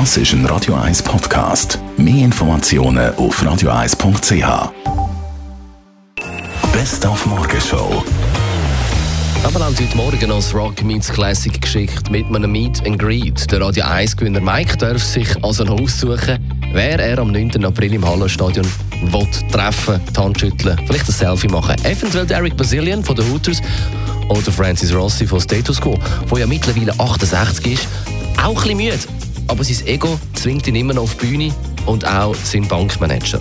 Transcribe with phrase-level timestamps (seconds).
[0.00, 1.78] Das ist ein Radio 1 Podcast.
[1.96, 4.72] Mehr Informationen auf radio1.ch.
[6.72, 8.02] Best auf Morgenshow.
[9.44, 13.48] Aber haben heute Morgen als Rock Meets Classic geschickt mit einem Meet and Greet.
[13.52, 16.40] Der Radio 1 Gewinner Mike darf sich also noch aussuchen,
[16.72, 17.64] wer er am 9.
[17.64, 18.66] April im Hallenstadion
[19.00, 21.76] will treffen, die Hand schütteln, vielleicht ein Selfie machen.
[21.84, 23.60] Eventuell Derek Basilian von den Hooters
[24.28, 25.96] oder Francis Rossi von Status Quo,
[26.32, 27.88] der ja mittlerweile 68 ist,
[28.42, 29.23] auch ein bisschen müde.
[29.54, 31.54] Aber sein Ego zwingt ihn immer noch auf die Bühne
[31.86, 33.38] und auch sein Bankmanager.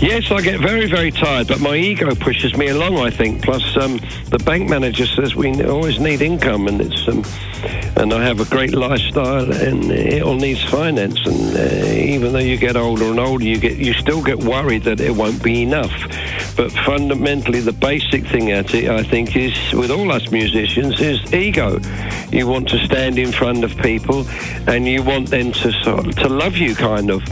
[0.00, 2.96] Yes, I get very, very tired, but my ego pushes me along.
[2.98, 3.42] I think.
[3.42, 7.22] Plus, um, the bank manager says we always need income, and it's um,
[7.96, 11.20] and I have a great lifestyle, and it all needs finance.
[11.24, 14.82] And uh, even though you get older and older, you get you still get worried
[14.82, 15.92] that it won't be enough.
[16.60, 21.18] But fundamentally, the basic thing at it, I think, is with all us musicians, is
[21.32, 21.80] ego.
[22.30, 24.26] You want to stand in front of people,
[24.66, 27.22] and you want them to sort of, to love you, kind of.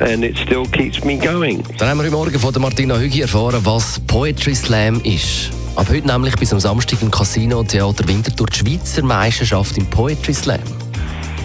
[0.00, 1.62] and it still keeps me going.
[1.78, 5.50] Dann haben wir heute Morgen von Martina Hügi erfahren, was Poetry Slam ist.
[5.76, 10.34] Ab heute nämlich bis am Samstag im Casino Theater Winterthur die Schweizer Meisterschaft im Poetry
[10.34, 10.60] Slam.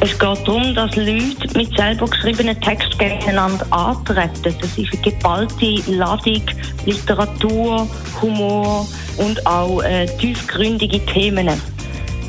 [0.01, 4.55] Es geht darum, dass Leute mit selber geschriebenen Texten gegeneinander antreten.
[4.61, 6.41] Das ist eine geballte Ladung,
[6.85, 7.85] Literatur,
[8.21, 11.49] Humor und auch äh, tiefgründige Themen.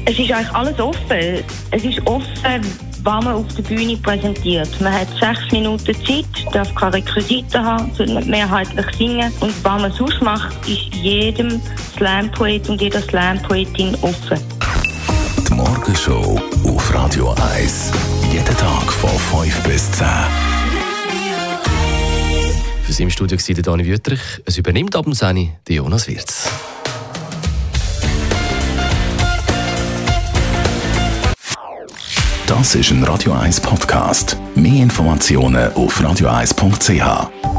[0.05, 1.45] Es ist eigentlich alles offen.
[1.71, 2.61] Es ist offen,
[3.05, 4.69] was man auf der Bühne präsentiert.
[4.81, 9.33] Man hat sechs Minuten Zeit, darf keine Requisiten haben, soll nicht mehrheitlich singen.
[9.39, 11.63] Und was man sonst macht, ist jedem
[11.97, 14.60] Slam-Poet und jeder Slam-Poetin offen.
[17.21, 17.91] Radio 1.
[18.33, 20.07] Jeden Tag von 5 bis 10.
[22.83, 24.21] Für Sie im Studio war Dani Wüttrich.
[24.47, 26.49] Es übernimmt ab dem 10 Jonas Wirz.
[32.47, 34.39] Das ist ein Radio 1 Podcast.
[34.55, 37.50] Mehr Informationen auf radio1.ch.